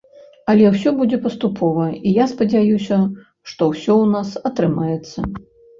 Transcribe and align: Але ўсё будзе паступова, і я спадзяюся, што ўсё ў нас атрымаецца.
Але 0.53 0.71
ўсё 0.75 0.93
будзе 1.01 1.19
паступова, 1.25 1.85
і 2.07 2.15
я 2.15 2.25
спадзяюся, 2.33 2.99
што 3.53 3.61
ўсё 3.73 3.87
ў 4.03 4.05
нас 4.19 4.29
атрымаецца. 4.51 5.19